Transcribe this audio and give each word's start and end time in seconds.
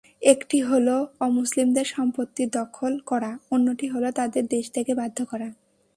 একটি 0.21 0.57
হলো 0.61 0.95
অমুসলিমদের 1.19 1.85
সম্পত্তি 1.85 2.43
দখল 2.53 2.93
করা, 3.05 3.31
অন্যটি 3.51 3.85
হলো 3.87 4.09
তাঁদের 4.11 4.43
দেশত্যাগে 4.47 4.93
বাধ্য 4.95 5.19
করা। 5.25 5.49